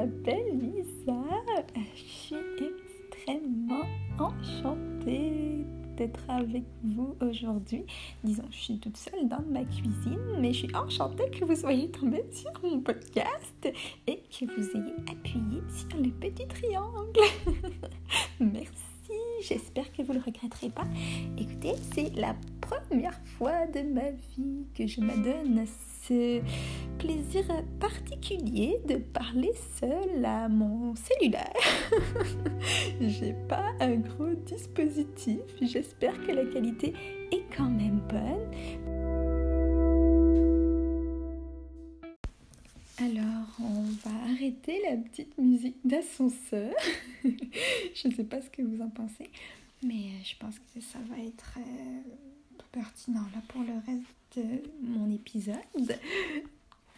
m'appelle 0.00 0.58
Lisa. 0.58 1.14
Je 1.94 2.02
suis 2.02 2.36
extrêmement 2.58 3.84
enchantée 4.18 5.64
d'être 5.96 6.24
avec 6.28 6.62
vous 6.82 7.14
aujourd'hui. 7.20 7.84
Disons, 8.24 8.44
je 8.50 8.56
suis 8.56 8.78
toute 8.78 8.96
seule 8.96 9.28
dans 9.28 9.42
ma 9.42 9.62
cuisine, 9.64 10.36
mais 10.38 10.52
je 10.52 10.66
suis 10.66 10.74
enchantée 10.74 11.30
que 11.30 11.44
vous 11.44 11.54
soyez 11.54 11.90
tombé 11.90 12.24
sur 12.30 12.52
mon 12.62 12.80
podcast 12.80 13.68
et 14.06 14.22
que 14.30 14.46
vous 14.46 14.70
ayez 14.70 14.94
appuyé 15.10 15.60
sur 15.68 16.00
le 16.00 16.10
petit 16.10 16.46
triangle. 16.46 17.20
Merci 18.40 18.90
j'espère 19.42 19.90
que 19.92 20.02
vous 20.02 20.12
ne 20.12 20.18
le 20.18 20.24
regretterez 20.24 20.70
pas. 20.70 20.86
Écoutez, 21.38 21.74
c'est 21.94 22.14
la 22.14 22.36
première 22.60 23.18
fois 23.38 23.66
de 23.66 23.80
ma 23.80 24.10
vie 24.10 24.66
que 24.74 24.86
je 24.86 25.00
m'adonne 25.00 25.66
ce 26.06 26.40
plaisir 26.98 27.44
particulier 27.78 28.78
de 28.86 28.96
parler 28.96 29.52
seul 29.78 30.24
à 30.24 30.48
mon 30.48 30.94
cellulaire. 30.94 31.54
J'ai 33.00 33.34
pas 33.48 33.72
un 33.80 33.96
gros 33.96 34.34
dispositif, 34.46 35.40
j'espère 35.60 36.14
que 36.26 36.32
la 36.32 36.44
qualité 36.44 36.94
est 37.32 37.44
quand 37.56 37.70
même 37.70 38.00
bonne. 38.08 38.50
Alors, 43.02 43.48
on 43.60 43.82
va 44.04 44.14
arrêter 44.30 44.78
la 44.90 44.96
petite 44.98 45.38
musique 45.38 45.78
d'ascenseur. 45.84 46.74
je 47.24 48.08
ne 48.08 48.14
sais 48.14 48.24
pas 48.24 48.42
ce 48.42 48.50
que 48.50 48.60
vous 48.60 48.82
en 48.82 48.90
pensez, 48.90 49.30
mais 49.82 50.22
je 50.22 50.36
pense 50.36 50.56
que 50.58 50.80
ça 50.80 50.98
va 51.08 51.18
être 51.24 51.54
euh, 51.56 52.00
pertinent 52.72 53.24
là 53.34 53.40
pour 53.48 53.62
le 53.62 53.72
reste 53.86 54.19
mon 54.82 55.10
épisode. 55.10 55.56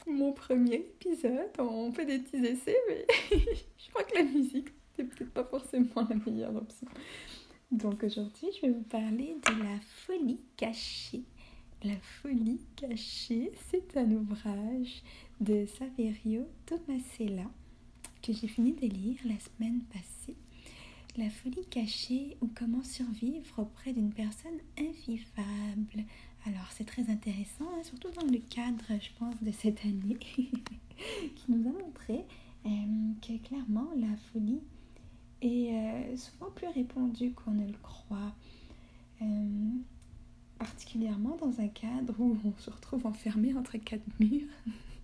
Mon 0.06 0.32
premier 0.32 0.74
épisode, 0.74 1.50
on 1.58 1.92
fait 1.92 2.04
des 2.04 2.18
petits 2.18 2.44
essais, 2.44 2.76
mais 2.88 3.06
je 3.30 3.90
crois 3.90 4.02
que 4.02 4.16
la 4.16 4.24
musique, 4.24 4.68
c'est 4.96 5.04
peut-être 5.04 5.32
pas 5.32 5.44
forcément 5.44 6.06
la 6.08 6.16
meilleure 6.16 6.56
option. 6.56 6.88
Donc 7.70 8.02
aujourd'hui, 8.02 8.48
je 8.56 8.66
vais 8.66 8.72
vous 8.72 8.82
parler 8.82 9.36
de 9.46 9.62
la 9.62 9.78
folie 10.04 10.40
cachée. 10.56 11.22
La 11.84 11.94
folie 12.00 12.60
cachée, 12.74 13.52
c'est 13.70 13.96
un 13.96 14.10
ouvrage 14.10 15.02
de 15.40 15.66
Saverio 15.66 16.48
Tomasella 16.66 17.48
que 18.22 18.32
j'ai 18.32 18.48
fini 18.48 18.72
de 18.72 18.86
lire 18.86 19.18
la 19.24 19.38
semaine 19.38 19.82
passée. 19.92 20.36
La 21.16 21.28
folie 21.30 21.66
cachée 21.70 22.36
ou 22.40 22.48
comment 22.54 22.82
survivre 22.82 23.58
auprès 23.58 23.92
d'une 23.92 24.12
personne 24.12 24.58
invivable. 24.78 26.04
Alors 26.46 26.66
c'est 26.70 26.84
très 26.84 27.08
intéressant, 27.10 27.66
hein, 27.74 27.82
surtout 27.82 28.10
dans 28.10 28.26
le 28.26 28.38
cadre, 28.38 28.84
je 29.00 29.10
pense, 29.18 29.34
de 29.42 29.52
cette 29.52 29.84
année, 29.84 30.16
qui 30.18 31.44
nous 31.48 31.68
a 31.68 31.72
montré 31.72 32.24
euh, 32.66 32.68
que 33.20 33.38
clairement 33.46 33.88
la 33.96 34.16
folie 34.32 34.60
est 35.40 35.72
euh, 35.72 36.16
souvent 36.16 36.50
plus 36.50 36.68
répandue 36.68 37.32
qu'on 37.32 37.52
ne 37.52 37.66
le 37.66 37.78
croit. 37.82 38.34
Euh, 39.20 39.70
particulièrement 40.58 41.36
dans 41.36 41.60
un 41.60 41.68
cadre 41.68 42.14
où 42.20 42.36
on 42.44 42.58
se 42.58 42.70
retrouve 42.70 43.06
enfermé 43.06 43.54
entre 43.56 43.78
quatre 43.78 44.06
murs 44.20 44.46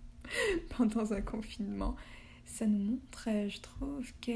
pendant 0.77 1.11
un 1.11 1.21
confinement 1.21 1.95
ça 2.49 2.65
nous 2.65 2.79
montre, 2.79 3.29
je 3.47 3.59
trouve, 3.61 4.11
que 4.21 4.31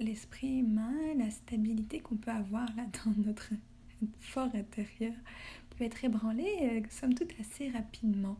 l'esprit 0.00 0.60
humain, 0.60 0.94
la 1.16 1.30
stabilité 1.30 2.00
qu'on 2.00 2.16
peut 2.16 2.30
avoir 2.30 2.66
là 2.76 2.84
dans 3.04 3.12
notre 3.24 3.50
fort 4.20 4.48
intérieur 4.54 5.14
peut 5.74 5.84
être 5.84 6.04
ébranlé, 6.04 6.46
euh, 6.62 6.80
somme 6.90 7.14
toute, 7.14 7.30
assez 7.40 7.68
rapidement. 7.70 8.36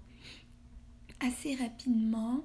Assez 1.20 1.54
rapidement, 1.54 2.44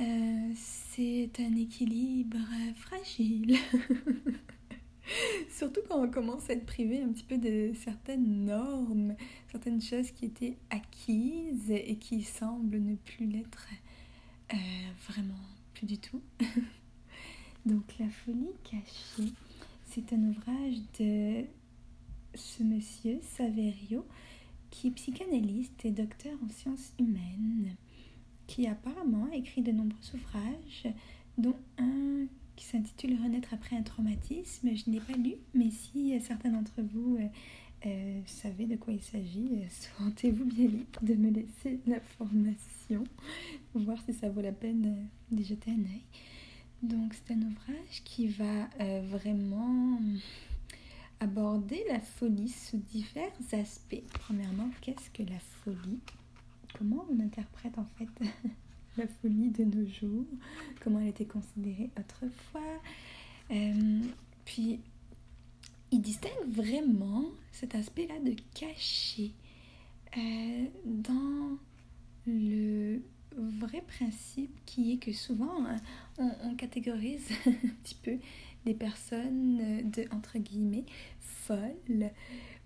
euh, 0.00 0.52
c'est 0.54 1.30
un 1.38 1.56
équilibre 1.56 2.38
fragile. 2.76 3.56
Surtout 5.50 5.80
quand 5.88 6.02
on 6.02 6.10
commence 6.10 6.48
à 6.48 6.54
être 6.54 6.64
privé 6.64 7.02
un 7.02 7.08
petit 7.08 7.24
peu 7.24 7.38
de 7.38 7.72
certaines 7.74 8.46
normes, 8.46 9.14
certaines 9.50 9.82
choses 9.82 10.10
qui 10.12 10.26
étaient 10.26 10.56
acquises 10.70 11.70
et 11.70 11.96
qui 11.96 12.22
semblent 12.22 12.78
ne 12.78 12.94
plus 12.94 13.26
l'être 13.26 13.68
vraiment 15.08 15.34
plus 15.74 15.86
du 15.86 15.98
tout. 15.98 16.22
Donc 17.66 17.82
La 17.98 18.08
folie 18.08 18.54
cachée, 18.62 19.32
c'est 19.86 20.12
un 20.12 20.22
ouvrage 20.28 20.76
de 20.98 21.44
ce 22.34 22.62
monsieur 22.62 23.18
Saverio 23.22 24.04
qui 24.70 24.88
est 24.88 24.92
psychanalyste 24.92 25.84
et 25.84 25.90
docteur 25.90 26.32
en 26.44 26.50
sciences 26.50 26.92
humaines, 26.98 27.76
qui 28.46 28.66
apparemment 28.66 29.28
a 29.32 29.36
écrit 29.36 29.62
de 29.62 29.72
nombreux 29.72 30.14
ouvrages, 30.14 30.92
dont 31.38 31.56
un 31.78 32.26
qui 32.56 32.64
s'intitule 32.64 33.20
Renaître 33.20 33.52
après 33.52 33.76
un 33.76 33.82
traumatisme. 33.82 34.68
Je 34.74 34.88
n'ai 34.90 35.00
pas 35.00 35.14
lu, 35.14 35.34
mais 35.54 35.70
si 35.70 36.18
certains 36.20 36.50
d'entre 36.50 36.82
vous 36.82 37.16
euh, 37.16 37.26
euh, 37.86 38.20
savez 38.26 38.64
de 38.66 38.76
quoi 38.76 38.94
il 38.94 39.02
s'agit, 39.02 39.50
euh, 39.52 39.66
sentez-vous 39.98 40.46
bien 40.46 40.68
libre 40.68 41.00
de 41.02 41.14
me 41.14 41.30
laisser 41.30 41.80
l'information, 41.86 43.04
voir 43.74 43.98
si 44.06 44.14
ça 44.14 44.28
vaut 44.30 44.40
la 44.40 44.52
peine 44.52 45.08
d'y 45.30 45.44
jeter 45.44 45.70
un 45.70 45.80
œil. 45.80 46.02
Donc 46.82 47.14
c'est 47.14 47.34
un 47.34 47.42
ouvrage 47.42 48.02
qui 48.04 48.28
va 48.28 48.68
euh, 48.80 49.02
vraiment 49.10 49.98
aborder 51.20 51.82
la 51.88 52.00
folie 52.00 52.48
sous 52.48 52.78
divers 52.78 53.32
aspects. 53.52 54.02
Premièrement, 54.20 54.70
qu'est-ce 54.80 55.10
que 55.10 55.22
la 55.28 55.38
folie? 55.38 56.00
Comment 56.78 57.06
on 57.10 57.20
interprète 57.20 57.78
en 57.78 57.86
fait 57.96 58.08
la 58.96 59.06
folie 59.06 59.50
de 59.50 59.64
nos 59.64 59.86
jours? 59.86 60.26
Comment 60.80 61.00
elle 61.00 61.08
était 61.08 61.24
considérée 61.24 61.90
autrefois? 61.98 62.80
Puis 64.44 64.80
il 65.90 66.00
distingue 66.00 66.48
vraiment 66.48 67.26
cet 67.52 67.74
aspect-là 67.74 68.18
de 68.20 68.34
cacher 68.54 69.32
euh, 70.16 70.64
dans 70.84 71.56
le 72.26 73.00
vrai 73.36 73.82
principe 73.86 74.50
qui 74.64 74.92
est 74.92 74.96
que 74.96 75.12
souvent 75.12 75.64
euh, 75.66 76.28
on, 76.44 76.54
catégorise 76.54 77.28
un 77.46 77.52
petit 77.82 77.94
peu 77.94 78.18
des 78.64 78.74
personnes 78.74 79.90
de 79.90 80.04
entre 80.12 80.38
guillemets 80.38 80.84
folles 81.20 82.10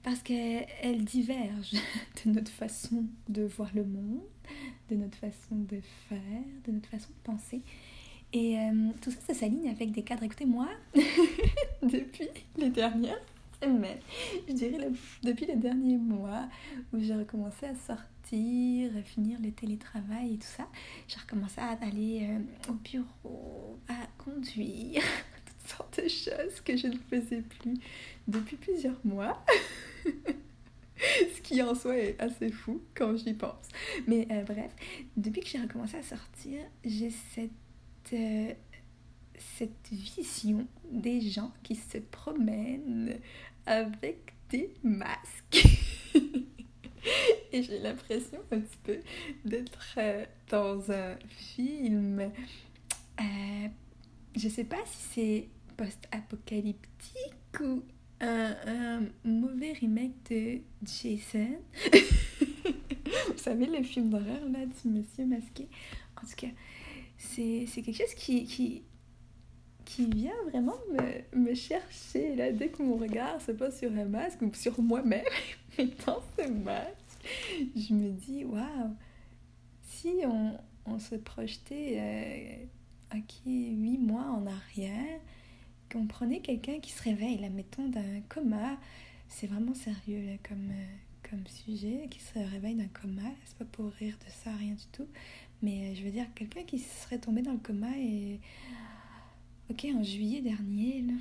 parce 0.02 0.22
qu'elles 0.22 1.04
divergent 1.04 1.76
de 2.24 2.30
notre 2.30 2.50
façon 2.50 3.04
de 3.28 3.42
voir 3.42 3.70
le 3.74 3.84
monde, 3.84 4.22
de 4.90 4.96
notre 4.96 5.18
façon 5.18 5.56
de 5.56 5.80
faire, 6.08 6.44
de 6.66 6.72
notre 6.72 6.88
façon 6.88 7.08
de 7.08 7.32
penser. 7.32 7.62
Et 8.32 8.58
euh, 8.58 8.90
tout 9.00 9.10
ça, 9.10 9.18
ça 9.28 9.34
s'aligne 9.34 9.68
avec 9.70 9.90
des 9.90 10.02
cadres. 10.02 10.22
Écoutez, 10.22 10.44
moi, 10.44 10.68
depuis 11.82 12.28
les 12.56 12.68
dernières 12.68 13.20
semaines, 13.62 14.00
je 14.46 14.52
dirais 14.52 14.90
depuis 15.22 15.46
les 15.46 15.56
derniers 15.56 15.96
mois 15.96 16.48
où 16.92 17.00
j'ai 17.00 17.14
recommencé 17.14 17.66
à 17.66 17.74
sortir, 17.74 18.96
à 18.96 19.02
finir 19.02 19.38
le 19.42 19.50
télétravail 19.50 20.34
et 20.34 20.38
tout 20.38 20.46
ça, 20.46 20.68
j'ai 21.08 21.18
recommencé 21.18 21.60
à 21.60 21.70
aller 21.82 22.28
euh, 22.30 22.70
au 22.70 22.74
bureau, 22.74 23.78
à 23.88 24.06
conduire, 24.22 25.02
sortes 25.68 26.00
de 26.02 26.08
choses 26.08 26.60
que 26.64 26.76
je 26.76 26.88
ne 26.88 26.98
faisais 27.10 27.42
plus 27.42 27.74
depuis 28.26 28.56
plusieurs 28.56 29.00
mois. 29.04 29.44
Ce 30.98 31.40
qui 31.42 31.62
en 31.62 31.74
soi 31.74 31.96
est 31.96 32.20
assez 32.20 32.50
fou 32.50 32.82
quand 32.94 33.16
j'y 33.16 33.34
pense. 33.34 33.68
Mais 34.08 34.26
euh, 34.30 34.42
bref, 34.42 34.72
depuis 35.16 35.42
que 35.42 35.48
j'ai 35.48 35.60
recommencé 35.60 35.96
à 35.96 36.02
sortir, 36.02 36.58
j'ai 36.84 37.10
cette 37.10 37.52
euh, 38.12 38.52
cette 39.58 39.88
vision 39.90 40.66
des 40.90 41.20
gens 41.20 41.52
qui 41.62 41.74
se 41.74 41.98
promènent 41.98 43.18
avec 43.66 44.34
des 44.50 44.72
masques. 44.82 45.66
Et 47.52 47.62
j'ai 47.62 47.78
l'impression 47.78 48.38
un 48.50 48.60
petit 48.60 48.78
peu 48.82 48.98
d'être 49.44 49.94
euh, 49.96 50.24
dans 50.50 50.90
un 50.90 51.16
film. 51.28 52.20
Euh, 53.20 53.68
je 54.36 54.48
sais 54.48 54.64
pas 54.64 54.84
si 54.84 54.98
c'est 55.14 55.48
post-apocalyptique 55.78 57.60
ou 57.60 57.82
un, 58.20 59.06
mauvais 59.24 59.72
remake 59.72 60.30
de 60.30 60.60
Jason? 60.82 61.56
Vous 63.28 63.38
savez, 63.38 63.66
le 63.66 63.82
film 63.82 64.10
d'horreur 64.10 64.44
là 64.50 64.66
du 64.66 64.88
monsieur 64.88 65.24
masqué. 65.24 65.68
En 66.16 66.26
tout 66.26 66.36
cas, 66.36 66.48
c'est 67.16 67.66
quelque 67.66 67.92
chose 67.92 68.14
qui, 68.14 68.44
qui, 68.44 68.82
vient 70.10 70.34
vraiment 70.50 70.76
me, 70.92 71.38
me, 71.38 71.54
chercher. 71.54 72.34
Là, 72.36 72.52
dès 72.52 72.68
que 72.68 72.82
mon 72.82 72.96
regard 72.96 73.40
se 73.40 73.52
pose 73.52 73.74
sur 73.74 73.90
un 73.92 74.04
masque 74.04 74.42
ou 74.42 74.50
sur 74.52 74.80
moi-même, 74.80 75.24
mais 75.78 75.88
dans 76.04 76.20
ce 76.36 76.48
masque, 76.48 77.24
je 77.74 77.94
me 77.94 78.10
dis, 78.10 78.44
waouh, 78.44 78.94
si 79.82 80.14
on, 80.24 80.58
on, 80.86 80.98
se 80.98 81.14
projetait 81.14 81.96
euh, 81.98 83.18
ok, 83.18 83.34
huit 83.46 83.98
mois 83.98 84.26
en 84.26 84.46
arrière, 84.46 85.20
qu'on 85.90 86.06
prenait 86.06 86.40
quelqu'un 86.40 86.78
qui 86.80 86.92
se 86.92 87.02
réveille, 87.02 87.38
là, 87.38 87.48
mettons, 87.50 87.88
d'un 87.88 88.20
coma, 88.28 88.78
c'est 89.28 89.46
vraiment 89.46 89.74
sérieux 89.74 90.26
là, 90.26 90.36
comme, 90.42 90.70
euh, 90.70 91.38
sujet, 91.46 92.06
qui 92.10 92.20
se 92.20 92.38
réveille 92.38 92.74
d'un 92.74 92.88
coma, 92.88 93.28
c'est 93.44 93.58
pas 93.58 93.66
pour 93.66 93.90
rire 93.92 94.16
de 94.26 94.30
ça, 94.30 94.50
rien 94.56 94.72
du 94.72 94.86
tout, 94.92 95.06
Mais 95.62 95.94
je 95.94 96.02
veux 96.02 96.10
dire, 96.10 96.24
quelqu'un 96.34 96.62
qui 96.62 96.78
serait 96.78 97.18
tombé 97.18 97.42
dans 97.42 97.52
le 97.52 97.58
coma 97.58 97.90
et. 97.98 98.40
Ok, 99.70 99.86
en 99.94 100.02
juillet 100.02 100.40
dernier, 100.40 101.02
là, 101.02 101.12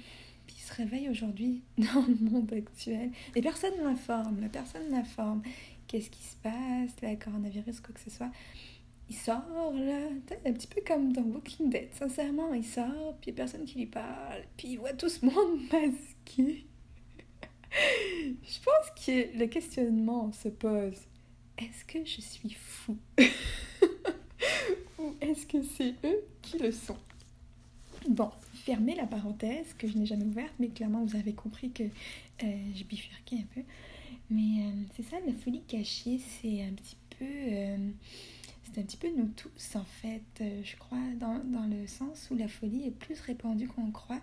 puis 0.47 0.55
se 0.55 0.73
réveille 0.73 1.09
aujourd'hui 1.09 1.61
dans 1.77 2.05
le 2.07 2.29
monde 2.31 2.51
actuel. 2.53 3.11
Et 3.35 3.41
personne 3.41 3.73
ne 3.77 3.83
l'informe, 3.83 4.39
la 4.39 4.49
personne 4.49 4.89
l'informe. 4.89 5.41
Qu'est-ce 5.87 6.09
qui 6.09 6.23
se 6.23 6.35
passe, 6.37 6.91
le 7.01 7.15
coronavirus, 7.15 7.79
quoi 7.81 7.93
que 7.93 7.99
ce 7.99 8.09
soit. 8.09 8.31
Il 9.09 9.15
sort, 9.15 9.74
là, 9.74 10.09
un 10.45 10.54
petit 10.54 10.68
peu 10.68 10.81
comme 10.86 11.13
dans 11.13 11.21
Walking 11.21 11.69
Dead, 11.69 11.94
sincèrement. 11.94 12.54
Il 12.54 12.65
sort, 12.65 13.15
puis 13.21 13.31
il 13.31 13.33
n'y 13.33 13.39
a 13.39 13.44
personne 13.44 13.65
qui 13.65 13.80
lui 13.80 13.86
parle, 13.86 14.44
puis 14.57 14.69
il 14.69 14.77
voit 14.77 14.94
tout 14.94 15.09
ce 15.09 15.25
monde 15.25 15.62
masqué. 15.71 16.65
je 17.71 18.59
pense 18.63 19.06
que 19.06 19.38
le 19.38 19.45
questionnement 19.48 20.31
se 20.31 20.50
pose 20.50 21.07
est-ce 21.57 21.86
que 21.86 22.06
je 22.06 22.21
suis 22.21 22.51
fou? 22.54 22.98
Ou 25.00 25.15
est-ce 25.21 25.48
que 25.48 25.63
c'est 25.63 25.95
eux 26.04 26.24
qui 26.42 26.59
le 26.59 26.71
sont? 26.71 26.98
Bon, 28.07 28.30
fermez 28.54 28.95
la 28.95 29.07
parenthèse 29.07 29.74
que 29.77 29.88
je 29.88 29.98
n'ai 29.98 30.06
jamais 30.06 30.25
ouverte, 30.25 30.54
mais 30.59 30.69
clairement 30.69 31.04
vous 31.04 31.15
avez 31.15 31.33
compris 31.33 31.71
que 31.71 31.83
euh, 31.83 32.57
je 32.75 32.83
bifurquais 32.83 33.38
un 33.38 33.56
peu. 33.56 33.62
Mais 34.30 34.65
euh, 34.65 34.71
c'est 34.95 35.04
ça, 35.04 35.18
la 35.25 35.33
folie 35.33 35.63
cachée, 35.68 36.19
c'est 36.19 36.62
un 36.62 36.74
petit 36.74 36.98
peu. 37.18 37.25
Euh, 37.25 37.89
c'est 38.73 38.81
un 38.81 38.83
petit 38.83 38.97
peu 38.97 39.09
nous 39.15 39.27
tous 39.35 39.75
en 39.75 39.83
fait, 39.83 40.23
je 40.39 40.75
crois, 40.77 40.97
dans, 41.19 41.39
dans, 41.45 41.65
le 41.67 41.87
sens 41.87 42.29
où 42.31 42.35
la 42.35 42.47
folie 42.47 42.85
est 42.87 42.91
plus 42.91 43.19
répandue 43.21 43.67
qu'on 43.67 43.91
croit. 43.91 44.21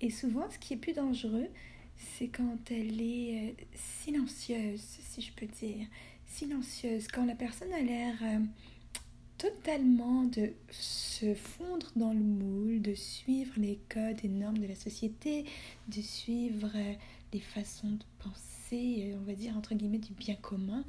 Et 0.00 0.10
souvent, 0.10 0.50
ce 0.50 0.58
qui 0.58 0.74
est 0.74 0.76
plus 0.76 0.92
dangereux, 0.92 1.48
c'est 1.96 2.28
quand 2.28 2.58
elle 2.70 3.00
est 3.00 3.56
silencieuse, 3.74 4.80
si 4.80 5.22
je 5.22 5.32
peux 5.32 5.46
dire. 5.46 5.86
Silencieuse, 6.26 7.08
quand 7.08 7.24
la 7.24 7.34
personne 7.34 7.72
a 7.72 7.80
l'air 7.80 8.14
totalement 9.38 10.24
de 10.24 10.52
se 10.70 11.34
fondre 11.34 11.90
dans 11.96 12.12
le 12.12 12.20
moule, 12.20 12.80
de 12.80 12.94
suivre 12.94 13.52
les 13.56 13.78
codes 13.88 14.24
et 14.24 14.28
normes 14.28 14.58
de 14.58 14.66
la 14.66 14.74
société, 14.74 15.44
de 15.88 16.00
suivre 16.00 16.70
euh, 16.74 16.92
les 17.32 17.40
façons 17.40 17.90
de 17.90 18.04
penser, 18.18 19.12
euh, 19.12 19.18
on 19.20 19.24
va 19.24 19.34
dire 19.34 19.56
entre 19.56 19.74
guillemets 19.74 19.98
du 19.98 20.12
bien 20.14 20.36
commun, 20.36 20.84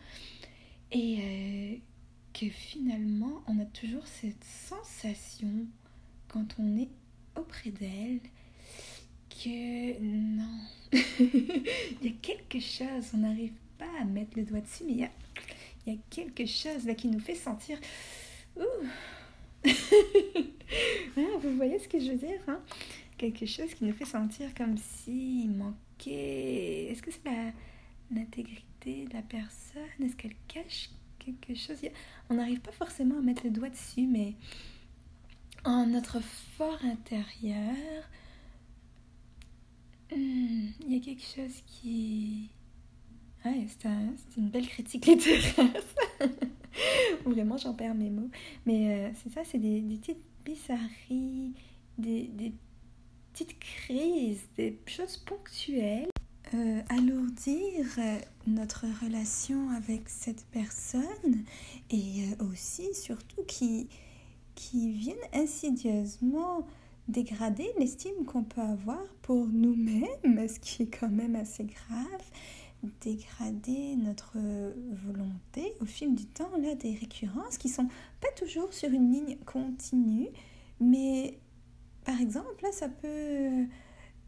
et 0.92 1.18
euh, 1.19 1.75
que 2.39 2.50
finalement 2.50 3.42
on 3.48 3.60
a 3.60 3.66
toujours 3.66 4.06
cette 4.06 4.44
sensation 4.44 5.66
quand 6.28 6.45
on 6.60 6.78
est 6.78 6.89
auprès 7.36 7.72
d'elle 7.72 8.19
que 9.30 10.00
non, 10.00 10.60
il 10.92 12.04
y 12.04 12.10
a 12.10 12.12
quelque 12.22 12.60
chose, 12.60 13.12
on 13.13 13.18
n'arrive 13.18 13.54
pas 13.78 13.89
à 14.01 14.06
mettre 14.06 14.38
le 14.38 14.44
doigt 14.44 14.62
dessus, 14.62 14.84
mais 14.86 14.92
il 14.92 15.00
y 15.00 15.04
a, 15.04 15.12
il 15.86 15.94
y 15.94 15.95
a 15.95 16.00
quelque 16.10 16.45
chose 16.45 16.86
là 16.86 16.94
qui 16.94 17.07
nous 17.07 17.19
fait 17.19 17.36
sentir 17.36 17.80
vous 21.16 21.56
voyez 21.56 21.80
ce 21.80 21.88
que 21.88 22.00
je 22.00 22.12
veux 22.12 22.18
dire 22.18 22.42
hein? 22.48 22.62
Quelque 23.18 23.45
chose 23.48 23.74
qui 23.74 23.86
nous 23.86 23.94
fait 23.94 24.06
sentir 24.06 24.54
comme 24.54 24.78
s'il 24.78 25.50
manquait. 25.50 26.92
Est-ce 26.92 27.01
que 27.01 27.10
c'est 27.10 27.54
l'intégrité 28.12 29.06
de 29.06 29.13
la 29.13 29.24
personne? 29.24 29.81
Est-ce 30.04 30.16
qu'elle 30.16 30.36
cache 30.48 30.92
On 32.29 32.35
n'arrive 32.35 32.59
pas 32.59 32.71
forcément 32.71 33.18
à 33.18 33.21
mettre 33.21 33.44
le 33.44 33.51
doigt 33.51 33.69
dessus, 33.69 34.07
mais 34.07 34.35
en 35.63 35.85
notre 35.85 36.21
fort 36.57 36.79
intérieur, 36.83 37.75
hmm, 40.12 40.68
il 40.85 40.94
y 40.94 40.97
a 40.97 41.00
quelque 41.00 41.24
chose 41.24 41.62
qui. 41.65 42.50
Ouais, 43.45 43.65
c'est, 43.68 43.89
c'est 44.15 44.39
une 44.39 44.50
belle 44.50 44.68
critique 44.68 45.06
littéraire. 45.06 45.83
Vraiment, 47.25 47.57
j'en 47.57 47.74
perds 47.74 47.95
mes 47.95 48.09
mots. 48.09 48.29
Mais 48.65 48.94
euh, 48.94 49.12
c'est 49.15 49.31
ça, 49.31 49.44
c'est 49.44 49.57
des, 49.57 49.81
petites 49.81 50.25
bizarreries, 50.45 51.53
des, 51.97 52.53
petites 53.33 53.59
crises, 53.59 54.47
des 54.56 54.79
choses 54.85 55.18
ponctuelles. 55.18 56.09
Euh, 56.54 56.82
alourdir 56.90 57.86
euh, 57.98 58.20
notre 58.48 58.86
relation 59.04 59.70
avec 59.72 60.08
cette 60.08 60.46
personne 60.46 61.44
et 61.90 62.24
aussi, 62.40 62.94
surtout, 62.94 63.44
qui, 63.44 63.90
qui 64.56 64.92
viennent 64.92 65.18
insidieusement 65.34 66.66
dégrader 67.10 67.70
l'estime 67.78 68.24
qu'on 68.26 68.44
peut 68.44 68.62
avoir 68.62 69.04
pour 69.22 69.46
nous-mêmes, 69.48 70.48
ce 70.48 70.60
qui 70.60 70.84
est 70.84 71.00
quand 71.00 71.10
même 71.10 71.36
assez 71.36 71.66
grave 71.66 72.24
dégrader 73.02 73.96
notre 73.96 74.38
volonté 75.04 75.74
au 75.82 75.86
fil 75.86 76.14
du 76.14 76.26
temps, 76.26 76.56
là, 76.62 76.76
des 76.76 76.94
récurrences 76.94 77.58
qui 77.58 77.70
sont 77.70 77.88
pas 78.22 78.32
toujours 78.38 78.72
sur 78.72 78.90
une 78.90 79.12
ligne 79.12 79.38
continue, 79.46 80.30
mais 80.80 81.40
par 82.06 82.22
exemple, 82.22 82.64
là, 82.64 82.72
ça 82.72 82.88
peut. 82.88 83.66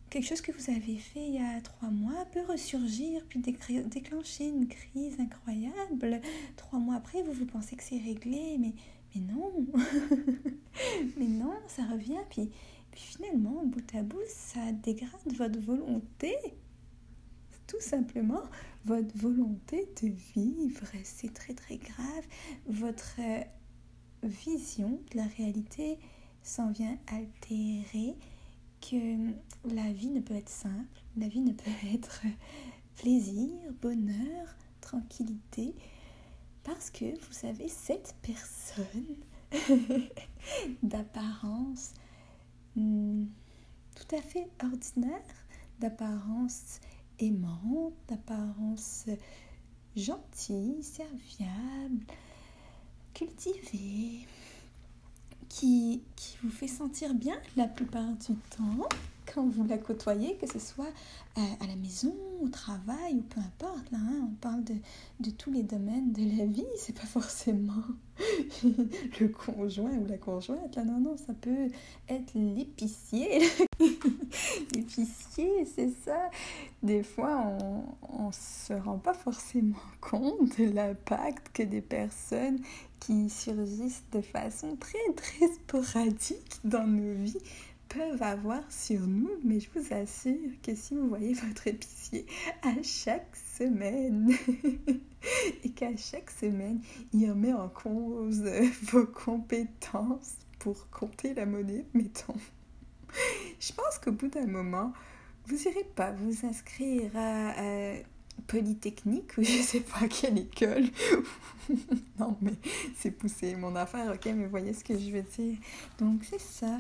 Quelque 0.10 0.26
chose 0.26 0.42
que 0.42 0.52
vous 0.52 0.72
avez 0.72 0.98
fait 0.98 1.28
il 1.28 1.36
y 1.36 1.38
a 1.38 1.62
trois 1.62 1.90
mois 1.90 2.26
peut 2.32 2.42
ressurgir 2.42 3.22
puis 3.30 3.40
déclencher 3.40 4.48
une 4.48 4.68
crise 4.68 5.20
incroyable. 5.20 6.22
Trois 6.56 6.80
mois 6.80 6.96
après, 6.96 7.22
vous 7.22 7.34
vous 7.34 7.46
pensez 7.46 7.76
que 7.76 7.84
c'est 7.84 8.00
réglé, 8.00 8.58
mais, 8.58 8.74
non. 9.22 9.66
mais 11.18 11.28
non, 11.28 11.54
ça 11.68 11.84
revient. 11.84 12.20
Puis, 12.30 12.50
finalement, 12.92 13.64
bout 13.66 13.96
à 13.96 14.02
bout, 14.02 14.18
ça 14.28 14.72
dégrade 14.72 15.34
votre 15.38 15.60
volonté 15.60 16.36
tout 17.70 17.80
simplement 17.80 18.42
votre 18.86 19.16
volonté 19.16 19.88
de 20.02 20.10
vivre. 20.36 20.88
C'est 21.04 21.34
très 21.34 21.54
très 21.54 21.78
grave. 21.78 22.26
Votre 22.68 23.20
euh, 23.20 23.44
vision 24.24 25.00
de 25.12 25.18
la 25.18 25.26
réalité 25.38 26.00
s'en 26.42 26.72
vient 26.72 26.98
altérer, 27.08 28.16
que 28.82 29.32
la 29.74 29.92
vie 29.92 30.10
ne 30.10 30.22
peut 30.22 30.36
être 30.36 30.50
simple, 30.50 31.02
la 31.18 31.28
vie 31.28 31.42
ne 31.42 31.54
peut 31.54 31.72
être 31.94 32.22
plaisir, 32.96 33.50
bonheur, 33.82 34.48
tranquillité, 34.82 35.76
parce 36.64 36.90
que 36.90 37.06
vous 37.06 37.48
avez 37.48 37.68
cette 37.70 38.16
personne 38.22 39.16
d'apparence 40.84 41.94
hmm, 42.76 43.26
tout 43.96 44.16
à 44.16 44.22
fait 44.22 44.50
ordinaire, 44.64 45.46
d'apparence 45.80 46.80
aimante, 47.20 47.94
d'apparence 48.08 49.06
gentille, 49.96 50.84
serviable, 50.84 52.06
cultivée, 53.14 54.28
qui, 55.50 56.02
qui 56.16 56.38
vous 56.44 56.52
fait 56.52 56.68
sentir 56.68 57.14
bien 57.14 57.36
la 57.58 57.66
plupart 57.66 58.08
du 58.08 58.36
temps 58.56 58.88
quand 59.34 59.48
vous 59.48 59.66
la 59.66 59.78
côtoyez, 59.78 60.36
que 60.38 60.48
ce 60.48 60.60
soit 60.60 60.92
à, 61.36 61.68
la 61.68 61.76
maison, 61.76 62.14
au 62.42 62.50
travail 62.50 63.16
ou 63.16 63.22
peu 63.22 63.40
importe. 63.40 63.92
Là, 63.92 64.00
hein, 64.02 64.30
on 64.30 64.36
parle 64.36 64.64
de, 64.64 64.76
de, 65.20 65.30
tous 65.32 65.52
les 65.52 65.64
domaines 65.64 66.12
de 66.12 66.38
la 66.38 66.46
vie, 66.46 66.66
c'est 66.78 66.96
pas 66.96 67.06
forcément 67.06 67.84
le 68.64 69.28
conjoint 69.28 69.92
ou 69.92 70.06
la 70.06 70.18
conjointe. 70.18 70.76
Là, 70.76 70.84
non, 70.84 71.00
non, 71.00 71.16
ça 71.18 71.34
peut 71.34 71.70
être 72.10 72.34
l'épicier. 72.34 73.42
l'épicier, 74.76 75.66
c'est 75.66 75.92
ça. 76.04 76.30
Des 76.84 77.04
fois, 77.04 77.58
on 78.02 78.28
ne 78.28 78.34
se 78.34 78.74
rend 78.74 78.98
pas 78.98 79.14
forcément 79.14 79.78
compte 80.02 80.60
de 80.60 80.72
l'impact 80.74 81.52
que 81.54 81.64
des 81.64 81.82
personnes 81.82 82.60
qui 83.00 83.30
surgissent 83.30 84.04
de 84.12 84.22
façon 84.22 84.76
très, 84.76 85.14
très 85.16 85.48
sporadique 85.54 86.60
dans 86.66 86.86
nos 86.86 87.14
vies 87.24 87.42
peuvent 87.90 88.22
avoir 88.22 88.62
sur 88.72 89.02
nous, 89.02 89.32
mais 89.44 89.60
je 89.60 89.70
vous 89.76 89.94
assure 89.94 90.52
que 90.64 90.76
si 90.76 90.96
vous 90.96 91.10
voyez 91.10 91.34
votre 91.34 91.68
épicier 91.68 92.26
à 92.62 92.82
chaque 92.84 93.36
semaine 93.58 94.32
et 95.64 95.70
qu'à 95.72 95.98
chaque 95.98 96.30
semaine, 96.30 96.82
il 97.14 97.30
remet 97.30 97.54
en 97.54 97.68
cause 97.68 98.44
vos 98.84 99.06
compétences 99.06 100.36
pour 100.60 100.90
compter 100.90 101.34
la 101.34 101.46
monnaie, 101.46 101.86
mettons, 101.94 102.36
je 103.60 103.74
pense 103.74 103.98
qu'au 103.98 104.12
bout 104.12 104.28
d'un 104.28 104.48
moment, 104.48 104.94
vous 105.46 105.56
n'irez 105.56 105.86
pas 105.96 106.12
vous 106.12 106.46
inscrire 106.46 107.12
à, 107.16 107.94
Polytechnique 108.48 109.38
ou 109.38 109.44
je 109.44 109.62
sais 109.62 109.82
pas 109.82 110.08
quelle 110.08 110.40
école. 110.40 110.86
non, 112.20 112.36
mais 112.42 112.54
c'est 112.96 113.12
poussé 113.12 113.56
mon 113.56 113.76
affaire, 113.76 114.12
ok, 114.14 114.26
mais 114.36 114.48
voyez 114.48 114.74
ce 114.74 114.84
que 114.84 114.98
je 114.98 115.12
veux 115.12 115.24
dire. 115.24 115.58
Donc, 116.00 116.24
c'est 116.24 116.42
ça 116.42 116.80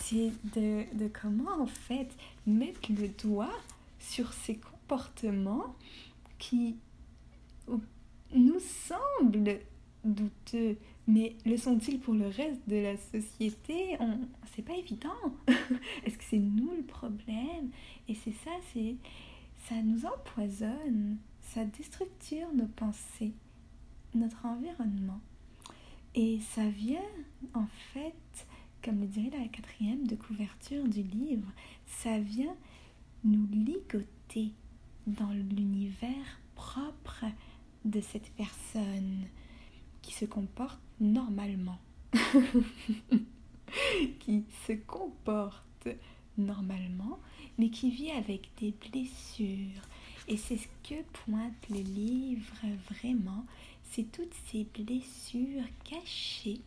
c'est 0.00 0.32
de, 0.54 0.84
de, 0.96 1.08
comment 1.08 1.60
en 1.60 1.66
fait 1.66 2.08
mettre 2.46 2.80
le 2.90 3.08
doigt 3.08 3.52
sur 3.98 4.32
ces 4.32 4.56
comportements 4.56 5.74
qui 6.38 6.76
nous 8.34 8.60
semblent 8.60 9.58
douteux, 10.04 10.76
mais 11.06 11.36
le 11.44 11.56
sont-ils 11.56 11.98
pour 11.98 12.14
le 12.14 12.26
reste 12.26 12.60
de 12.68 12.76
la 12.76 12.96
société? 12.96 13.96
On, 14.00 14.18
c'est 14.54 14.62
pas 14.62 14.74
évident. 14.74 15.08
Est-ce 16.04 16.16
que 16.16 16.24
c'est 16.28 16.38
nous 16.38 16.70
le 16.76 16.82
problème? 16.82 17.70
Et 18.08 18.14
c'est 18.14 18.34
ça, 18.44 18.50
c'est 18.72 18.96
ça 19.68 19.82
nous 19.82 20.06
empoisonne, 20.06 21.18
ça 21.42 21.64
déstructure 21.64 22.48
nos 22.54 22.68
pensées, 22.68 23.34
notre 24.14 24.46
environnement. 24.46 25.20
Et 26.14 26.40
ça 26.40 26.66
vient, 26.68 27.02
en 27.52 27.66
fait, 27.92 28.46
comme 28.82 29.00
le 29.00 29.06
dirait 29.06 29.38
la 29.38 29.48
quatrième 29.48 30.06
de 30.06 30.16
couverture 30.16 30.88
du 30.88 31.02
livre, 31.02 31.50
ça 31.86 32.18
vient 32.18 32.56
nous 33.24 33.46
ligoter 33.52 34.52
dans 35.06 35.32
l'univers 35.32 36.40
propre 36.54 37.26
de 37.84 38.00
cette 38.00 38.30
personne 38.32 39.26
qui 40.00 40.14
se 40.14 40.24
comporte 40.24 40.80
normalement. 40.98 41.78
qui 44.18 44.44
se 44.66 44.72
comporte 44.72 45.88
normalement, 46.38 47.18
mais 47.58 47.68
qui 47.68 47.90
vit 47.90 48.10
avec 48.10 48.48
des 48.60 48.72
blessures. 48.90 49.82
Et 50.28 50.36
c'est 50.36 50.56
ce 50.56 50.68
que 50.88 51.02
pointe 51.24 51.68
le 51.70 51.80
livre 51.80 52.56
vraiment, 52.90 53.44
c'est 53.90 54.10
toutes 54.12 54.34
ces 54.50 54.64
blessures 54.64 55.64
cachées, 55.84 56.60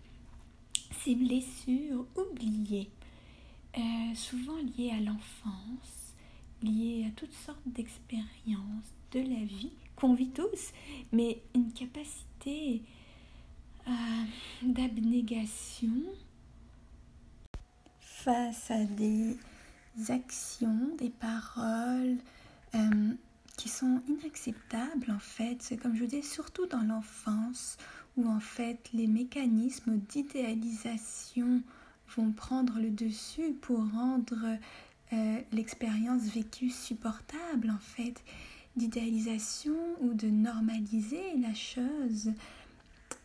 ces 1.03 1.15
blessures 1.15 2.05
oubliées, 2.15 2.89
euh, 3.77 4.15
souvent 4.15 4.57
liées 4.77 4.91
à 4.91 4.99
l'enfance, 4.99 6.15
liées 6.61 7.05
à 7.07 7.11
toutes 7.15 7.33
sortes 7.33 7.61
d'expériences 7.65 8.91
de 9.11 9.19
la 9.19 9.45
vie 9.45 9.71
qu'on 9.95 10.13
vit 10.13 10.29
tous, 10.29 10.71
mais 11.11 11.41
une 11.53 11.71
capacité 11.71 12.81
euh, 13.87 13.91
d'abnégation 14.63 15.89
face 17.99 18.71
à 18.71 18.83
des 18.83 19.35
actions, 20.09 20.95
des 20.97 21.09
paroles 21.09 22.17
euh, 22.75 23.13
qui 23.57 23.69
sont 23.69 24.01
inacceptables 24.07 25.11
en 25.11 25.19
fait. 25.19 25.77
Comme 25.81 25.95
je 25.95 26.01
vous 26.01 26.09
dis, 26.09 26.23
surtout 26.23 26.65
dans 26.67 26.81
l'enfance 26.81 27.77
où 28.17 28.27
en 28.27 28.39
fait 28.39 28.89
les 28.93 29.07
mécanismes 29.07 29.97
d'idéalisation 29.97 31.61
vont 32.15 32.31
prendre 32.31 32.79
le 32.79 32.89
dessus 32.89 33.53
pour 33.61 33.79
rendre 33.91 34.57
euh, 35.13 35.41
l'expérience 35.51 36.23
vécue 36.23 36.69
supportable 36.69 37.69
en 37.69 37.79
fait, 37.79 38.23
d'idéalisation 38.75 39.75
ou 40.01 40.13
de 40.13 40.27
normaliser 40.27 41.37
la 41.41 41.53
chose. 41.53 42.31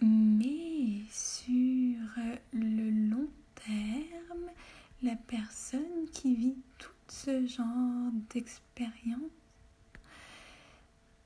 Mais 0.03 1.01
sur 1.11 1.97
le 2.53 3.11
long 3.11 3.29
terme, 3.55 4.51
la 5.03 5.15
personne 5.15 6.09
qui 6.13 6.35
vit 6.35 6.57
tout 6.79 6.91
ce 7.09 7.47
genre 7.47 8.11
d'expérience 8.31 9.21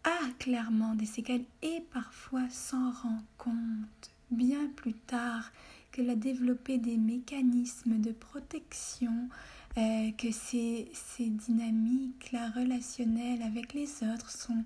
a 0.04 0.30
clairement 0.38 0.94
des 0.94 1.06
séquelles 1.06 1.44
et 1.62 1.82
parfois 1.92 2.48
s'en 2.48 2.90
rend 2.90 3.22
compte 3.38 4.10
bien 4.30 4.68
plus 4.76 4.94
tard 4.94 5.50
qu'elle 5.92 6.10
a 6.10 6.16
développé 6.16 6.78
des 6.78 6.96
mécanismes 6.96 7.98
de 7.98 8.12
protection, 8.12 9.28
euh, 9.76 10.10
que 10.12 10.30
ces, 10.30 10.90
dynamiques-là 11.18 12.50
relationnelles 12.50 13.42
avec 13.42 13.72
les 13.74 13.88
autres 14.02 14.30
sont 14.30 14.64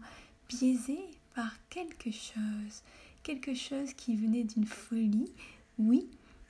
biaisées 0.48 1.10
par 1.34 1.52
quelque 1.68 2.10
chose, 2.10 2.82
quelque 3.22 3.54
chose 3.54 3.92
qui 3.94 4.16
venait 4.16 4.44
d'une 4.44 4.66
folie, 4.66 5.32
oui, 5.78 6.06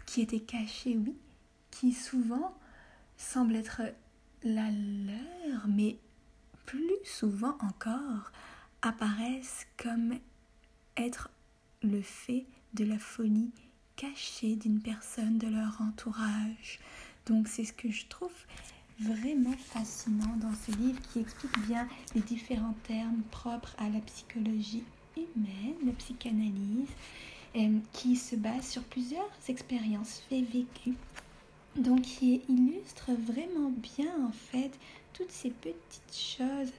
qui 0.07 0.21
était 0.21 0.41
caché, 0.41 0.97
oui, 0.97 1.15
qui 1.75 1.93
souvent 1.93 2.55
semble 3.17 3.57
être 3.57 3.83
la 4.45 4.71
leur, 4.71 5.67
mais 5.69 5.99
plus 6.67 7.05
souvent 7.05 7.57
encore 7.61 8.31
apparaissent 8.83 9.67
comme 9.77 10.15
être 10.97 11.31
le 11.83 12.01
fait 12.01 12.47
de 12.75 12.85
la 12.85 12.99
folie 12.99 13.51
cachée 13.97 14.55
d'une 14.57 14.81
personne 14.81 15.39
de 15.39 15.49
leur 15.49 15.81
entourage. 15.81 16.79
Donc 17.27 17.49
c'est 17.49 17.65
ce 17.65 17.73
que 17.73 17.91
je 17.91 18.07
trouve 18.07 18.31
vraiment 19.01 19.57
fascinant 19.57 20.37
dans 20.37 20.55
ce 20.55 20.71
livre 20.79 21.01
qui 21.13 21.21
explique 21.21 21.59
bien 21.67 21.89
les 22.15 22.21
différents 22.21 22.77
termes 22.85 23.23
propres 23.33 23.75
à 23.79 23.89
la 23.89 24.01
psychologie 24.01 24.85
humaine, 25.17 25.75
la 25.85 25.93
psychanalyse, 25.93 26.89
euh, 27.57 27.79
qui 27.93 28.17
se 28.17 28.37
base 28.37 28.67
sur 28.69 28.83
plusieurs 28.85 29.31
expériences 29.49 30.23
faits 30.29 30.45
vécues 30.53 30.97
donc 31.77 32.03
qui 32.03 32.43
illustre 32.49 33.11
vraiment 33.13 33.71
bien 33.71 34.13
en 34.27 34.33
fait 34.33 34.71
toutes 35.13 35.31
ces 35.31 35.51
petites 35.51 36.15
choses 36.15 36.73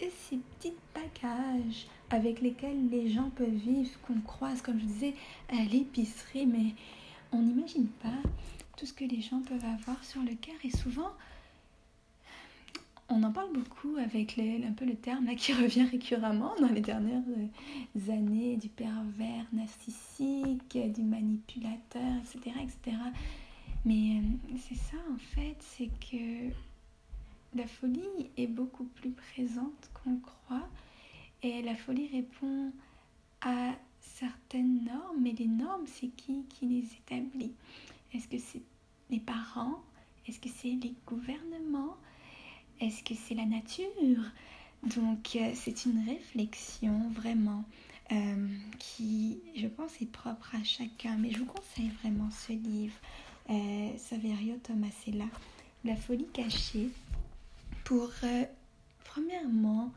ces 0.00 0.36
petits 0.36 0.74
bagages 0.94 1.86
avec 2.10 2.40
lesquels 2.40 2.88
les 2.90 3.10
gens 3.10 3.30
peuvent 3.30 3.48
vivre, 3.48 3.90
qu'on 4.06 4.20
croise, 4.20 4.62
comme 4.62 4.78
je 4.78 4.84
disais, 4.84 5.14
à 5.50 5.62
l'épicerie, 5.64 6.46
mais 6.46 6.74
on 7.32 7.42
n'imagine 7.42 7.88
pas 8.02 8.22
tout 8.76 8.86
ce 8.86 8.92
que 8.92 9.04
les 9.04 9.20
gens 9.20 9.40
peuvent 9.40 9.64
avoir 9.64 10.02
sur 10.04 10.20
le 10.22 10.34
cœur 10.34 10.56
et 10.64 10.70
souvent 10.70 11.10
on 13.10 13.22
en 13.22 13.30
parle 13.30 13.52
beaucoup 13.52 13.96
avec 13.96 14.38
un 14.38 14.72
peu 14.72 14.84
le 14.84 14.96
terme 14.96 15.26
qui 15.36 15.52
revient 15.62 15.84
récuremment 15.84 16.54
dans 16.58 16.68
les 16.68 16.80
dernières 16.80 17.22
euh, 17.28 18.10
années 18.10 18.56
du 18.56 18.68
pervers 18.68 19.46
narcissique, 19.52 20.76
du 20.92 21.02
manipulateur, 21.02 22.16
etc. 22.22 22.56
etc. 22.62 22.96
Mais 23.84 24.18
euh, 24.18 24.56
c'est 24.58 24.76
ça 24.76 24.96
en 25.12 25.18
fait, 25.18 25.56
c'est 25.60 25.90
que 26.10 26.50
la 27.54 27.66
folie 27.66 28.30
est 28.36 28.46
beaucoup 28.46 28.84
plus 28.84 29.10
présente 29.10 29.90
qu'on 29.92 30.16
croit. 30.16 30.68
Et 31.42 31.62
la 31.62 31.74
folie 31.74 32.08
répond 32.08 32.72
à 33.42 33.74
certaines 34.00 34.84
normes, 34.84 35.20
mais 35.20 35.32
les 35.32 35.46
normes, 35.46 35.86
c'est 35.86 36.08
qui 36.08 36.44
qui 36.48 36.66
les 36.66 36.84
établit? 36.94 37.52
Est-ce 38.12 38.28
que 38.28 38.38
c'est 38.38 38.62
les 39.10 39.20
parents? 39.20 39.82
Est-ce 40.26 40.40
que 40.40 40.48
c'est 40.48 40.68
les 40.68 40.94
gouvernements? 41.06 41.96
Est-ce 42.80 43.02
que 43.02 43.14
c'est 43.14 43.34
la 43.34 43.44
nature? 43.44 44.24
Donc 44.82 45.36
euh, 45.36 45.52
c'est 45.54 45.84
une 45.84 46.04
réflexion 46.06 47.10
vraiment 47.10 47.64
euh, 48.12 48.48
qui, 48.78 49.40
je 49.56 49.66
pense, 49.66 50.00
est 50.00 50.10
propre 50.10 50.54
à 50.54 50.62
chacun. 50.64 51.16
Mais 51.16 51.30
je 51.30 51.38
vous 51.38 51.46
conseille 51.46 51.90
vraiment 52.02 52.30
ce 52.30 52.52
livre 52.52 52.94
euh, 53.50 53.90
Saverio 53.98 54.56
Tomasella, 54.62 55.26
La 55.84 55.96
folie 55.96 56.26
cachée, 56.32 56.88
pour 57.84 58.10
euh, 58.22 58.44
premièrement 59.04 59.92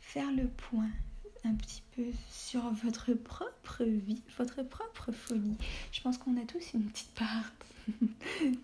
faire 0.00 0.30
le 0.32 0.46
point 0.46 0.90
un 1.44 1.54
petit 1.54 1.82
peu 1.96 2.04
sur 2.30 2.70
votre 2.70 3.14
propre 3.14 3.84
vie, 3.84 4.22
votre 4.38 4.62
propre 4.62 5.12
folie. 5.12 5.56
Je 5.92 6.00
pense 6.00 6.18
qu'on 6.18 6.36
a 6.36 6.44
tous 6.44 6.74
une 6.74 6.84
petite 6.84 7.14
part 7.14 7.52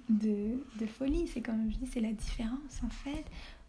de, 0.08 0.62
de 0.78 0.86
folie. 0.86 1.26
C'est 1.32 1.40
comme 1.40 1.70
je 1.70 1.76
dis, 1.78 1.90
c'est 1.92 2.00
la 2.00 2.12
différence 2.12 2.82
en 2.84 2.90
fait. 2.90 3.24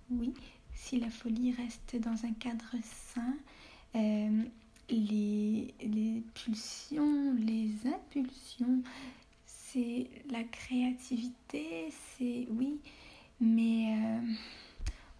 Oui, 0.09 0.33
si 0.73 0.99
la 0.99 1.09
folie 1.09 1.53
reste 1.53 1.95
dans 1.97 2.25
un 2.25 2.33
cadre 2.33 2.75
sain, 3.13 3.33
euh, 3.95 4.43
les, 4.89 5.73
les 5.81 6.23
pulsions, 6.33 7.35
les 7.35 7.71
impulsions, 7.85 8.81
c'est 9.71 10.09
la 10.31 10.43
créativité, 10.43 11.89
c'est 11.89 12.47
oui, 12.51 12.79
mais 13.41 13.97
euh, 13.97 14.19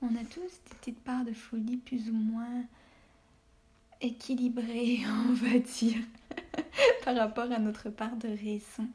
on 0.02 0.16
a 0.16 0.24
tous 0.24 0.42
des 0.42 0.76
petites 0.80 1.00
parts 1.00 1.26
de 1.26 1.34
folie 1.34 1.78
plus 1.78 2.10
ou 2.10 2.14
moins 2.14 2.64
équilibrées, 4.00 5.00
on 5.30 5.34
va 5.34 5.60
dire, 5.60 5.98
par 7.04 7.16
rapport 7.16 7.52
à 7.52 7.60
notre 7.60 7.90
part 7.90 8.16
de 8.16 8.30
raison. 8.30 8.88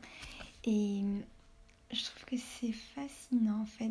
Et 0.64 1.02
je 1.90 2.04
trouve 2.04 2.24
que 2.24 2.36
c'est 2.36 2.72
fascinant 2.72 3.60
en 3.60 3.66
fait 3.66 3.90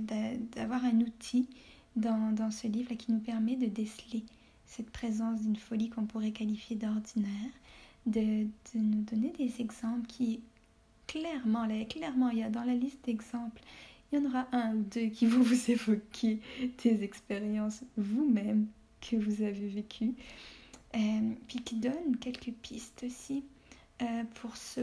d'avoir 0.55 0.83
un 0.83 0.99
outil 1.01 1.47
dans, 1.95 2.31
dans 2.31 2.49
ce 2.49 2.67
livre 2.67 2.95
qui 2.95 3.11
nous 3.11 3.19
permet 3.19 3.55
de 3.55 3.67
déceler 3.67 4.23
cette 4.65 4.89
présence 4.89 5.41
d'une 5.41 5.57
folie 5.57 5.89
qu'on 5.89 6.05
pourrait 6.05 6.31
qualifier 6.31 6.77
d'ordinaire, 6.77 7.51
de, 8.05 8.45
de, 8.45 8.79
nous 8.79 9.01
donner 9.03 9.31
des 9.37 9.61
exemples 9.61 10.07
qui 10.07 10.39
clairement, 11.11 11.65
là, 11.65 11.83
clairement, 11.85 12.29
il 12.29 12.39
y 12.39 12.43
a 12.43 12.49
dans 12.49 12.63
la 12.63 12.73
liste 12.73 13.03
d'exemples, 13.05 13.61
il 14.11 14.19
y 14.19 14.21
en 14.21 14.29
aura 14.29 14.47
un 14.51 14.75
ou 14.75 14.83
deux 14.83 15.07
qui 15.07 15.25
vont 15.25 15.41
vous 15.43 15.71
évoquer 15.71 16.39
des 16.83 17.03
expériences 17.03 17.83
vous-même 17.97 18.67
que 19.01 19.17
vous 19.17 19.41
avez 19.43 19.67
vécues, 19.67 20.13
euh, 20.95 21.31
puis 21.47 21.59
qui 21.59 21.75
donnent 21.75 22.17
quelques 22.19 22.53
pistes 22.61 23.03
aussi 23.05 23.43
euh, 24.01 24.23
pour 24.35 24.55
se 24.55 24.81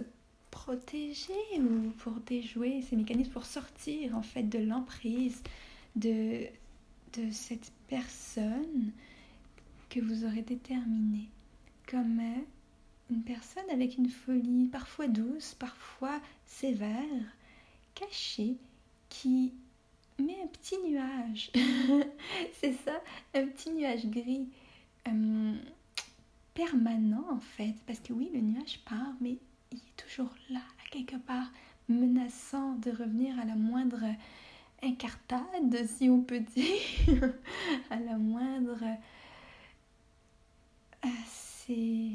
protéger 0.50 1.32
ou 1.58 1.90
pour 1.98 2.14
déjouer 2.26 2.82
ces 2.82 2.96
mécanismes, 2.96 3.32
pour 3.32 3.46
sortir 3.46 4.16
en 4.16 4.22
fait 4.22 4.42
de 4.42 4.58
l'emprise 4.58 5.42
de, 5.96 6.44
de 7.14 7.30
cette 7.30 7.72
personne 7.88 8.92
que 9.88 10.00
vous 10.00 10.24
aurez 10.24 10.42
déterminée 10.42 11.28
comme 11.90 12.20
euh, 12.20 12.40
une 13.10 13.22
personne 13.22 13.68
avec 13.70 13.96
une 13.96 14.08
folie 14.08 14.68
parfois 14.68 15.08
douce, 15.08 15.54
parfois 15.54 16.20
sévère, 16.46 17.24
cachée, 17.94 18.56
qui 19.08 19.54
met 20.18 20.36
un 20.42 20.46
petit 20.48 20.78
nuage. 20.78 21.50
c'est 22.60 22.74
ça, 22.84 23.00
un 23.34 23.46
petit 23.46 23.70
nuage 23.70 24.06
gris. 24.06 24.48
Euh, 25.06 25.54
permanent 26.54 27.24
en 27.30 27.40
fait, 27.40 27.74
parce 27.86 28.00
que 28.00 28.12
oui, 28.12 28.30
le 28.34 28.40
nuage 28.40 28.80
part, 28.84 29.14
mais 29.20 29.38
il 29.70 29.78
est 29.78 29.96
toujours 29.96 30.34
là, 30.50 30.60
quelque 30.90 31.16
part, 31.16 31.50
menaçant 31.88 32.72
de 32.74 32.90
revenir 32.90 33.38
à 33.38 33.44
la 33.44 33.54
moindre 33.54 34.04
incartade, 34.82 35.86
si 35.86 36.10
on 36.10 36.20
peut 36.20 36.40
dire, 36.40 37.32
à 37.90 37.96
la 38.00 38.18
moindre... 38.18 38.82
Euh, 41.04 41.08
c'est... 41.26 42.10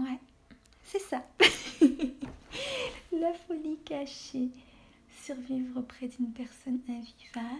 Ouais, 0.00 0.18
c'est 0.84 1.00
ça. 1.00 1.24
la 3.12 3.32
folie 3.34 3.78
cachée. 3.84 4.48
Survivre 5.22 5.80
auprès 5.80 6.08
d'une 6.08 6.32
personne 6.32 6.80
invivable. 6.88 7.58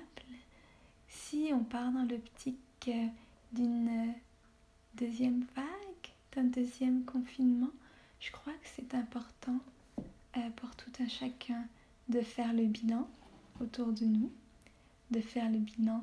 Si 1.08 1.50
on 1.52 1.64
part 1.64 1.90
dans 1.92 2.02
l'optique 2.02 2.58
euh, 2.88 3.06
d'une 3.52 4.12
deuxième 4.94 5.46
vague, 5.56 6.12
d'un 6.34 6.44
deuxième 6.44 7.04
confinement, 7.04 7.70
je 8.20 8.30
crois 8.32 8.52
que 8.52 8.68
c'est 8.76 8.94
important 8.94 9.58
euh, 10.36 10.50
pour 10.56 10.74
tout 10.76 10.90
un 11.00 11.08
chacun 11.08 11.66
de 12.08 12.20
faire 12.20 12.52
le 12.52 12.66
bilan 12.66 13.08
autour 13.60 13.92
de 13.92 14.04
nous, 14.04 14.30
de 15.10 15.20
faire 15.20 15.50
le 15.50 15.58
bilan 15.58 16.02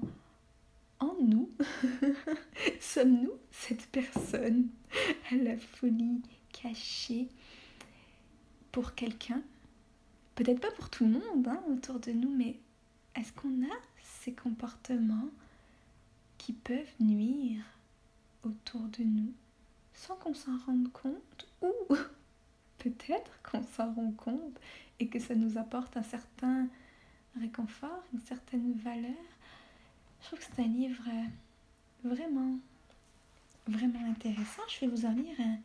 en 1.02 1.16
nous. 1.20 1.50
Sommes-nous 2.80 3.34
cette 3.52 3.88
personne 3.88 4.70
à 5.32 5.36
la 5.36 5.58
folie 5.58 6.22
cachée 6.54 7.28
pour 8.72 8.96
quelqu'un? 8.96 9.42
Peut-être 10.36 10.62
pas 10.62 10.72
pour 10.72 10.90
tout 10.90 11.04
le 11.04 11.12
monde 11.12 11.48
hein, 11.48 11.62
autour 11.70 12.00
de 12.00 12.12
nous, 12.12 12.34
mais 12.34 12.60
est-ce 13.16 13.34
qu'on 13.34 13.64
a 13.64 13.76
ces 14.02 14.34
comportements 14.34 15.30
qui 16.38 16.54
peuvent 16.54 16.94
nuire 17.00 17.64
autour 18.44 18.82
de 18.82 19.04
nous 19.04 19.34
sans 19.94 20.16
qu'on 20.16 20.34
s'en 20.34 20.58
rende 20.66 20.92
compte 20.92 21.48
ou 21.62 21.74
peut-être 22.78 23.42
qu'on 23.44 23.64
s'en 23.64 23.94
rend 23.94 24.12
compte 24.12 24.60
et 25.00 25.08
que 25.10 25.20
ça 25.20 25.36
nous 25.36 25.58
apporte 25.58 25.98
un 25.98 26.04
certain 26.04 26.68
réconfort, 27.40 28.04
une 28.14 28.22
certaine 28.22 28.74
valeur? 28.74 29.16
Je 30.22 30.28
trouve 30.28 30.40
que 30.40 30.46
c'est 30.56 30.62
un 30.62 30.68
livre 30.68 31.04
euh, 31.08 32.10
vraiment, 32.10 32.58
vraiment 33.68 34.10
intéressant. 34.10 34.62
Je 34.68 34.82
vais 34.82 34.88
vous 34.88 35.06
en 35.06 35.14
lire 35.14 35.36
un, 35.40 35.58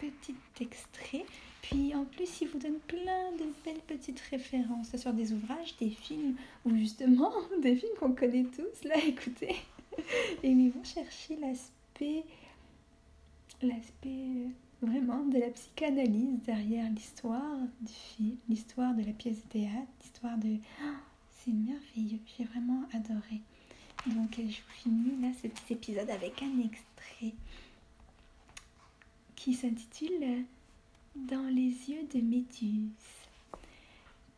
petit 0.00 0.34
extrait. 0.60 1.24
Puis 1.62 1.94
en 1.94 2.04
plus, 2.04 2.42
il 2.42 2.48
vous 2.48 2.58
donne 2.58 2.78
plein 2.86 3.32
de 3.32 3.44
belles 3.64 3.80
petites 3.86 4.20
références 4.20 4.94
sur 4.96 5.14
des 5.14 5.32
ouvrages, 5.32 5.74
des 5.78 5.88
films, 5.88 6.36
ou 6.66 6.76
justement 6.76 7.32
des 7.62 7.74
films 7.76 7.96
qu'on 7.98 8.12
connaît 8.12 8.44
tous, 8.44 8.86
là, 8.86 8.96
écoutez. 9.04 9.56
Et 10.42 10.50
ils 10.50 10.70
vont 10.70 10.84
chercher 10.84 11.36
l'aspect, 11.36 12.24
l'aspect 13.62 14.50
vraiment 14.82 15.24
de 15.24 15.38
la 15.38 15.48
psychanalyse 15.48 16.38
derrière 16.44 16.90
l'histoire 16.90 17.58
du 17.80 17.92
film, 17.92 18.36
l'histoire 18.48 18.94
de 18.94 19.02
la 19.02 19.12
pièce 19.12 19.42
de 19.42 19.48
théâtre, 19.48 19.88
l'histoire 20.02 20.36
de... 20.36 20.56
c'est 21.46 21.52
merveilleux, 21.52 22.18
j'ai 22.36 22.44
vraiment 22.44 22.82
adoré. 22.92 23.40
Donc 24.06 24.34
je 24.36 24.42
vous 24.42 24.72
finis 24.82 25.22
là 25.22 25.28
ce 25.40 25.48
petit 25.48 25.74
épisode 25.74 26.10
avec 26.10 26.42
un 26.42 26.60
extrait 26.60 27.34
qui 29.36 29.54
s'intitule 29.54 30.44
Dans 31.14 31.48
les 31.48 31.90
yeux 31.90 32.06
de 32.12 32.20
Méduse. 32.20 32.90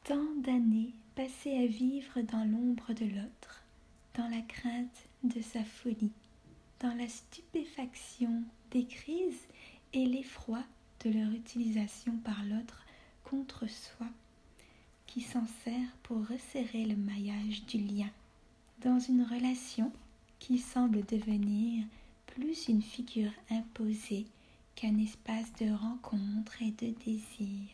Tant 0.05 0.35
d'années 0.37 0.93
passées 1.15 1.57
à 1.57 1.67
vivre 1.67 2.21
dans 2.21 2.45
l'ombre 2.45 2.93
de 2.93 3.07
l'autre, 3.07 3.63
dans 4.15 4.29
la 4.29 4.43
crainte 4.43 5.09
de 5.25 5.41
sa 5.41 5.65
folie, 5.65 6.13
dans 6.81 6.95
la 6.95 7.09
stupéfaction 7.09 8.43
des 8.71 8.85
crises 8.85 9.47
et 9.93 10.05
l'effroi 10.05 10.63
de 11.05 11.11
leur 11.11 11.31
utilisation 11.33 12.17
par 12.19 12.45
l'autre 12.45 12.85
contre 13.25 13.67
soi, 13.69 14.07
qui 15.09 15.23
s'en 15.23 15.47
sert 15.65 15.97
pour 16.03 16.19
resserrer 16.29 16.85
le 16.85 16.95
maillage 16.95 17.65
du 17.67 17.79
lien, 17.79 18.11
dans 18.85 19.01
une 19.01 19.25
relation 19.25 19.91
qui 20.39 20.59
semble 20.59 21.05
devenir 21.07 21.85
plus 22.27 22.69
une 22.69 22.83
figure 22.83 23.33
imposée 23.51 24.27
qu'un 24.77 24.97
espace 24.99 25.53
de 25.61 25.73
rencontre 25.73 26.63
et 26.63 26.71
de 26.73 26.95
désir, 27.05 27.67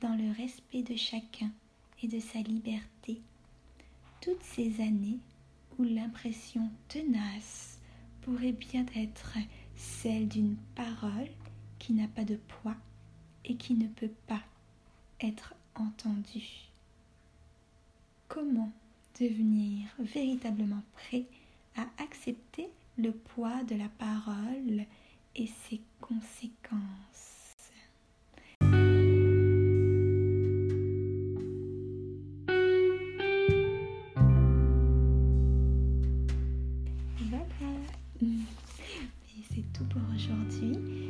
dans 0.00 0.14
le 0.14 0.32
respect 0.32 0.82
de 0.82 0.96
chacun 0.96 1.50
et 2.02 2.08
de 2.08 2.20
sa 2.20 2.38
liberté. 2.38 3.20
Toutes 4.20 4.42
ces 4.42 4.80
années 4.80 5.18
où 5.78 5.82
l'impression 5.82 6.70
tenace 6.88 7.78
pourrait 8.22 8.52
bien 8.52 8.86
être 8.94 9.36
celle 9.74 10.28
d'une 10.28 10.56
parole 10.76 11.28
qui 11.80 11.92
n'a 11.92 12.08
pas 12.08 12.24
de 12.24 12.36
poids 12.36 12.76
et 13.44 13.56
qui 13.56 13.74
ne 13.74 13.88
peut 13.88 14.14
pas 14.28 14.42
être 15.20 15.54
entendue. 15.74 16.68
Comment 18.28 18.72
devenir 19.20 19.88
véritablement 19.98 20.82
prêt 20.94 21.24
à 21.76 21.86
accepter 22.02 22.68
le 22.98 23.12
poids 23.12 23.62
de 23.64 23.76
la 23.76 23.88
parole 23.98 24.84
et 25.36 25.46
ses 25.46 25.80
conséquences? 26.00 27.56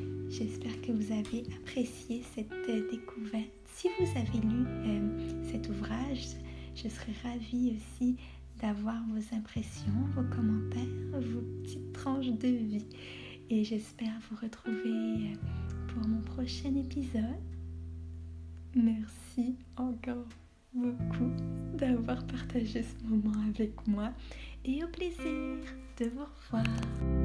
apprécié 1.56 2.22
cette 2.34 2.52
euh, 2.68 2.90
découverte. 2.90 3.50
Si 3.74 3.88
vous 3.98 4.08
avez 4.18 4.46
lu 4.46 4.64
euh, 4.66 5.42
cet 5.50 5.68
ouvrage, 5.68 6.36
je 6.74 6.88
serais 6.88 7.12
ravie 7.22 7.76
aussi 7.76 8.16
d'avoir 8.60 9.02
vos 9.08 9.36
impressions, 9.36 9.92
vos 10.14 10.22
commentaires, 10.34 11.20
vos 11.20 11.40
petites 11.62 11.92
tranches 11.92 12.30
de 12.30 12.48
vie. 12.48 12.86
Et 13.50 13.64
j'espère 13.64 14.12
vous 14.30 14.36
retrouver 14.40 14.90
euh, 14.90 15.34
pour 15.88 16.06
mon 16.08 16.20
prochain 16.22 16.74
épisode. 16.76 17.22
Merci 18.74 19.56
encore 19.76 20.28
beaucoup 20.72 21.30
d'avoir 21.74 22.26
partagé 22.26 22.82
ce 22.82 23.04
moment 23.04 23.38
avec 23.48 23.86
moi 23.86 24.10
et 24.64 24.82
au 24.82 24.88
plaisir 24.88 25.58
de 25.98 26.06
vous 26.06 26.24
revoir. 26.24 27.21